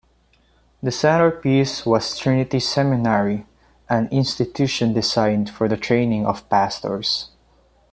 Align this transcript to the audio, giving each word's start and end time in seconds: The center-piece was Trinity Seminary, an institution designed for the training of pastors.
The 0.81 0.89
center-piece 0.91 1.85
was 1.85 2.17
Trinity 2.17 2.59
Seminary, 2.59 3.45
an 3.87 4.07
institution 4.07 4.93
designed 4.93 5.51
for 5.51 5.67
the 5.67 5.77
training 5.77 6.25
of 6.25 6.49
pastors. 6.49 7.29